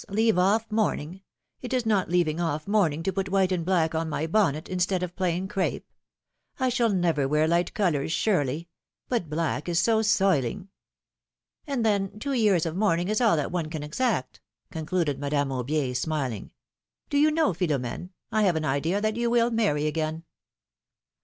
leave 0.09 0.35
off 0.39 0.65
mourning! 0.71 1.21
It 1.61 1.73
is 1.73 1.85
not 1.85 2.09
leaving 2.09 2.39
off 2.39 2.67
mourning 2.67 3.03
to 3.03 3.13
put 3.13 3.29
white 3.29 3.51
and 3.51 3.63
black 3.63 3.93
on 3.93 4.09
my 4.09 4.25
bonnet, 4.25 4.67
instead 4.67 5.03
of 5.03 5.15
plain 5.15 5.47
crape! 5.47 5.87
I 6.59 6.69
shall 6.69 6.89
never 6.89 7.27
wear 7.27 7.47
light 7.47 7.75
colors, 7.75 8.11
surely 8.11 8.61
I 8.61 8.67
But 9.09 9.29
black 9.29 9.69
is 9.69 9.79
so 9.79 10.01
soiling!" 10.01 10.69
'^And 11.67 11.83
then, 11.83 12.17
two 12.19 12.33
years 12.33 12.65
of 12.65 12.75
mourning 12.75 13.09
is 13.09 13.21
all 13.21 13.35
that 13.35 13.51
one 13.51 13.69
can 13.69 13.83
exact," 13.83 14.41
concluded 14.71 15.19
Madame 15.19 15.49
Aubier, 15.49 15.95
smiling. 15.95 16.49
^^Do 17.11 17.19
you 17.19 17.29
know, 17.29 17.51
Philom^ne, 17.53 18.09
I 18.31 18.41
have 18.41 18.55
an 18.55 18.65
idea 18.65 19.01
that 19.01 19.17
you 19.17 19.29
will 19.29 19.51
marry 19.51 19.85
again 19.85 20.23